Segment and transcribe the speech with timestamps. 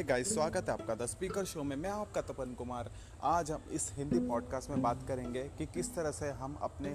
[0.00, 2.90] हे। Guys स्वागत है आपका द स्पीकर शो में। मैं आपका तपन कुमार।
[3.22, 6.92] आज हम इस हिंदी पॉडकास्ट में बात करेंगे कि किस तरह से हम अपने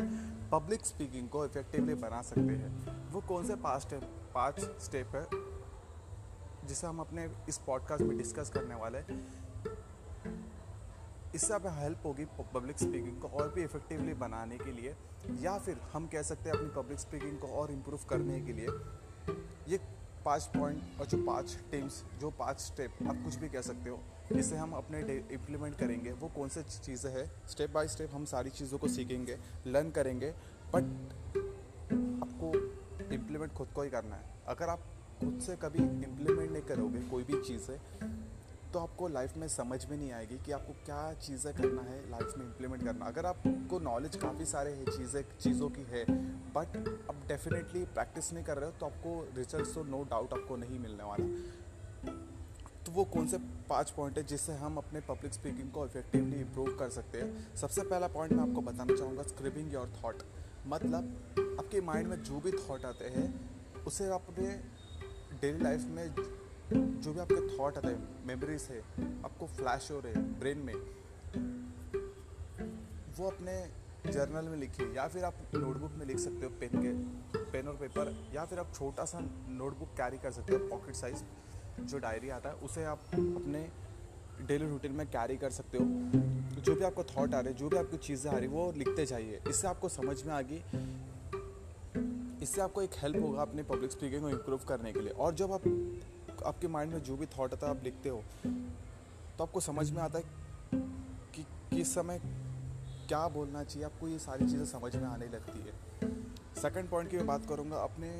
[0.49, 4.03] पब्लिक स्पीकिंग को इफेक्टिवली बना सकते हैं। वो कौन से पाँच स्टेप
[4.35, 5.25] पाँच स्टेप है,
[6.67, 8.99] जिसे हम अपने इस पॉडकास्ट में डिस्कस करने वाले
[11.35, 14.95] इससे हमें हेल्प होगी पब्लिक स्पीकिंग को और भी इफेक्टिवली बनाने के लिए,
[15.41, 18.67] या फिर हम कह सकते हैं अपनी पब्लिक स्पीकिंग को और इम्प्रूव करने के लिए।
[19.67, 19.79] ये
[20.25, 23.99] पाँच पॉइंट और जो पाँच टीम्स, जो पाँच स्टेप आप कुछ भी कह सकते हो
[24.31, 24.99] जिसे हम अपने
[25.33, 27.25] इम्प्लीमेंट करेंगे। वो कौन से चीज़ें हैं?
[27.47, 30.31] स्टेप बाय स्टेप हम सारी चीज़ों को सीखेंगे लर्न करेंगे
[30.73, 30.83] बट
[32.23, 32.51] आपको
[33.13, 34.79] इम्प्लीमेंट खुद को ही करना है। अगर आप
[35.19, 37.77] खुद से कभी इम्प्लीमेंट नहीं करोगे कोई भी चीज़ है
[38.73, 42.33] तो आपको लाइफ में समझ में नहीं आएगी कि आपको क्या चीज़ें करना है लाइफ
[42.37, 46.03] में इम्प्लीमेंट करना। अगर आपको नॉलेज काफ़ी सारे है, चीज़ें, चीज़ों की है
[46.55, 46.77] बट
[47.09, 50.79] अब डेफिनेटली प्रैक्टिस नहीं कर रहे हो तो आपको रिज़ल्ट तो नो डाउट आपको नहीं
[50.79, 51.25] मिलने वाला।
[52.85, 53.37] तो वो कौन से
[53.69, 57.55] पाँच पॉइंट है जिससे हम अपने पब्लिक स्पीकिंग को इफेक्टिवली इम्प्रूव कर सकते हैं?
[57.55, 60.23] सबसे पहला पॉइंट मैं आपको बताना चाहूँगा स्क्रिपिंग योर थाट
[60.67, 63.27] मतलब आपके माइंड में जो भी थाट आते हैं,
[63.83, 64.47] उसे आप अपने
[65.41, 66.09] डेली लाइफ में
[66.73, 68.79] जो भी आपके थॉट आते हैं मेमोरीज है,
[69.25, 70.73] आपको फ्लैश हो रहे हैं ब्रेन में,
[73.17, 73.53] वो अपने
[74.05, 77.75] जर्नल में लिखिए या फिर आप नोटबुक में लिख सकते हो पेन के पेन और
[77.75, 81.23] पेपर या फिर आप छोटा सा नोटबुक कैरी कर सकते हो पॉकेट साइज़
[81.81, 83.67] जो डायरी आता है, उसे आप अपने
[84.41, 85.85] डेली रूटीन में कैरी कर सकते हो।
[86.61, 89.41] जो भी आपको थॉट आ रहे जो भी आपकी चीज़ें आ रही वो लिखते जाइए।
[89.49, 90.61] इससे आपको समझ में आ गई
[92.43, 95.51] इससे आपको एक हेल्प होगा अपने पब्लिक स्पीकिंग को इम्प्रूव करने के लिए। और जब
[95.51, 95.67] आप
[96.43, 98.23] आपके माइंड में जो भी थॉट आता है, आप लिखते हो
[99.37, 100.23] तो आपको समझ में आता है
[101.35, 102.19] कि किस समय
[103.07, 105.73] क्या बोलना चाहिए। आपको ये सारी चीज़ें समझ में आने लगती है।
[106.55, 108.11] सेकंड पॉइंट की मैं बात करूँगा, अपने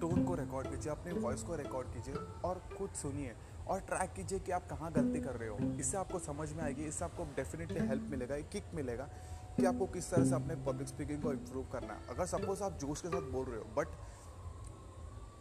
[0.00, 3.34] टोन को रिकॉर्ड कीजिए, अपने वॉइस को रिकॉर्ड कीजिए और खुद सुनिए
[3.68, 6.84] और ट्रैक कीजिए कि आप कहाँ गलती कर रहे हो। इससे आपको समझ में आएगी,
[6.84, 9.08] इससे आपको डेफिनेटली हेल्प मिलेगा, एक किक मिलेगा
[9.56, 12.78] कि आपको किस तरह से अपने पब्लिक स्पीकिंग को इम्प्रूव करना है। अगर सपोज़ आप
[12.80, 13.88] जोश के साथ बोल रहे हो बट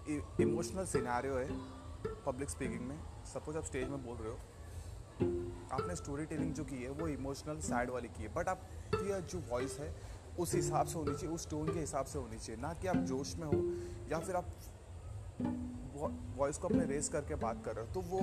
[0.10, 1.50] इमोशनल सिनारियो है
[2.26, 4.38] पब्लिक स्पीकिंग में। सपोज़ आप स्टेज में बोल रहे हो।
[5.74, 9.40] आपने स्टोरी टेलिंग जो की है, वो इमोशनल सैड वाली की है। बट आपकी जो
[9.50, 9.94] वॉइस है,
[10.40, 12.98] उस हिसाब से होनी चाहिए, उस टोन के हिसाब से होनी चाहिए। ना कि आप
[13.06, 13.62] जोश में हो,
[14.12, 14.48] या फिर आप
[16.38, 18.20] वॉइस को अपने रेस करके बात कर रहे हो तो वो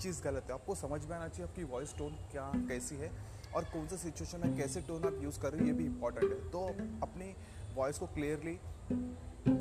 [0.00, 3.10] चीज़ गलत है। आपको समझ में आना चाहिए आपकी वॉइस टोन क्या, कैसी है,
[3.54, 6.32] और कौन सा सिचुएशन में कैसे टोन आप यूज़ कर रहे हो, ये भी इंपॉर्टेंट
[6.32, 6.66] है। तो
[7.02, 7.34] अपनी
[7.76, 8.58] वॉइस को क्लियरली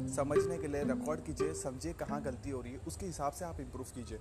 [0.10, 3.60] समझने के लिए रिकॉर्ड कीजिए, समझिए कहाँ गलती हो रही है। उसके हिसाब से आप
[3.60, 4.18] इम्प्रूव कीजिए।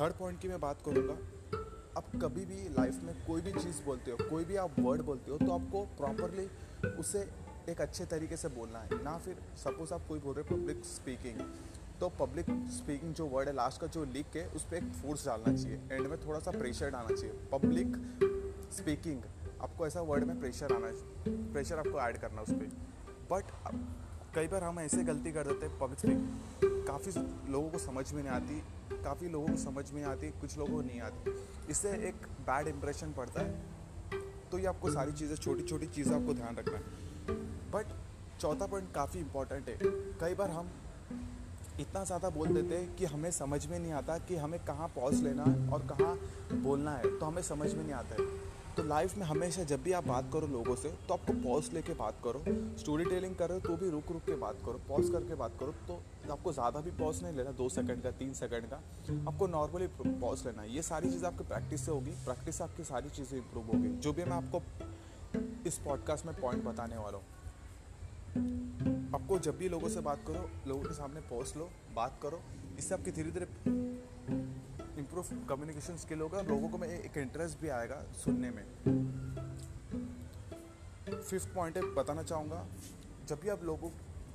[0.00, 1.14] थर्ड पॉइंट की मैं बात करूँगा,
[1.96, 5.30] आप कभी भी लाइफ में कोई भी चीज़ बोलते हो, कोई भी आप वर्ड बोलते
[5.30, 6.46] हो तो आपको प्रॉपरली
[6.90, 7.28] उसे
[7.68, 10.84] एक अच्छे तरीके से बोलना है। ना फिर सपोज़ आप कोई बोल रहे हो पब्लिक
[10.86, 11.40] स्पीकिंग
[12.00, 15.26] तो पब्लिक स्पीकिंग जो वर्ड है लास्ट का जो लिख के उस पर एक फोर्स
[15.26, 17.96] डालना चाहिए। एंड में थोड़ा सा प्रेशर डालना चाहिए। पब्लिक
[18.72, 19.22] स्पीकिंग
[19.62, 20.90] आपको ऐसा वर्ड में प्रेशर आना
[21.26, 22.88] प्रेशर आपको ऐड करना उस पर
[23.32, 23.44] बट
[24.34, 27.12] कई बार हम ऐसे गलती कर देते हैं पब्लिक स्पीक काफ़ी
[27.52, 28.62] लोगों को समझ में नहीं आती,
[29.04, 31.34] काफ़ी लोगों को समझ में आती, कुछ लोगों को नहीं आती।
[31.70, 34.18] इससे एक बैड इम्प्रेशन पड़ता है।
[34.50, 37.36] तो ये आपको सारी चीज़ें छोटी छोटी चीज़ें आपको ध्यान रखना है।
[37.72, 37.94] बट
[38.40, 39.76] चौथा पॉइंट काफ़ी इंपॉर्टेंट है।
[40.20, 40.70] कई बार हम
[41.80, 45.22] इतना ज़्यादा बोल देते हैं कि हमें समझ में नहीं आता कि हमें कहाँ पॉज
[45.22, 46.14] लेना है और कहाँ
[46.62, 48.28] बोलना है। तो हमें समझ में नहीं आता है।
[48.80, 51.94] तो लाइफ में हमेशा जब भी आप बात करो लोगों से तो आपको पॉज लेके
[51.94, 52.42] बात करो।
[52.78, 55.56] स्टोरी टेलिंग कर रहे हो तो भी रुक रुक के बात करो पॉज करके बात
[55.60, 55.94] करो तो
[56.32, 58.76] आपको ज़्यादा भी पॉज नहीं लेना, दो सेकंड का, तीन सेकंड का।
[59.30, 62.84] आपको नॉर्मली पॉज लेना है। ये सारी चीज़ें आपकी प्रैक्टिस से होगी प्रैक्टिस से आपकी
[62.84, 64.62] सारी चीज़ें इंप्रूव होगी। जो भी मैं आपको
[65.66, 67.26] इस पॉडकास्ट में पॉइंट बताने वाला हूँ।
[69.14, 72.40] आपको जब भी लोगों से बात करो, लोगों के सामने पॉज लो, बात करो।
[72.78, 73.46] इससे आपकी धीरे धीरे
[75.00, 78.64] इम्प्रूव कम्युनिकेशन स्किल होगा, लोगों को में एक इंटरेस्ट भी आएगा सुनने में।
[81.10, 82.66] फिफ्थ पॉइंट है, बताना चाहूँगा,
[83.28, 83.90] जब भी आप लोगों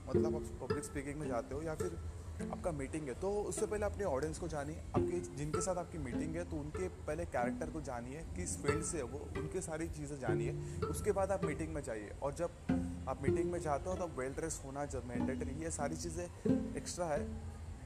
[0.08, 1.98] मतलब आप पब्लिक स्पीकिंग में जाते हो या फिर
[2.44, 6.36] आपका मीटिंग है तो उससे पहले अपने ऑडियंस को जानिए। आपके, जिनके साथ आपकी मीटिंग
[6.36, 10.20] है तो उनके पहले कैरेक्टर को जानिए, किस फ़ील्ड से है वो, उनके सारी चीज़ें
[10.20, 10.52] जानिए।
[10.90, 14.34] उसके बाद आप मीटिंग में जाइए और जब आप मीटिंग में जाते हो तो वेल
[14.34, 17.24] ड्रेस होना, जब मैंडेटरी ये सारी चीज़ें एक्स्ट्रा है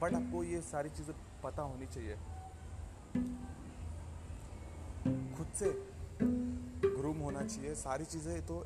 [0.02, 2.16] बट आपको ये सारी चीज़ें पता होनी चाहिए।
[5.36, 5.70] खुद से
[6.82, 8.56] ग्रूम होना चाहिए। सारी चीज़ें तो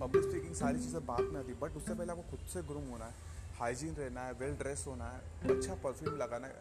[0.00, 3.04] पब्लिक स्पीकिंग सारी चीज़ें बात में आती बट उससे पहले आपको खुद से ग्रूम होना
[3.04, 3.14] है।
[3.58, 6.60] हाइजीन रहना है वेल ड्रेस होना है अच्छा परफ्यूम लगाना है।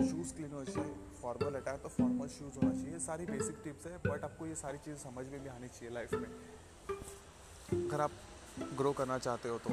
[0.00, 3.96] शूज़ क्लीन होना चाहिए फॉर्मल अटायर तो फॉर्मल शूज़ होना चाहिए। सारी बेसिक टिप्स है
[4.06, 6.28] बट आपको ये सारी चीज़ें समझ में भी आनी चाहिए लाइफ में।
[7.86, 8.10] अगर आप
[8.78, 9.70] ग्रो करना चाहते हो तो।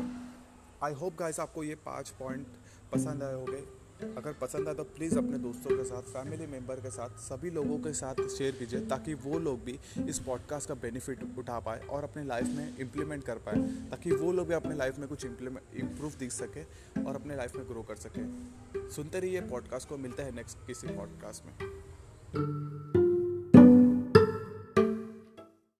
[0.83, 2.47] आई होप गाइस आपको ये पाँच पॉइंट
[2.93, 3.61] पसंद आए होंगे।
[4.17, 7.77] अगर पसंद आए तो प्लीज़ अपने दोस्तों के साथ फैमिली मेंबर के साथ, सभी लोगों
[7.79, 12.03] के साथ शेयर कीजिए ताकि वो लोग भी इस पॉडकास्ट का बेनिफिट उठा पाए और
[12.03, 15.75] अपने लाइफ में इम्प्लीमेंट कर पाए, ताकि वो लोग भी अपने लाइफ में कुछ इम्प्लीमेंट
[15.75, 16.63] इम्प्रूव दिख सके
[17.03, 20.87] और अपने लाइफ में ग्रो कर सके। सुनते रहिए पॉडकास्ट को, मिलता है नेक्स्ट किसी
[20.87, 23.00] पॉडकास्ट में।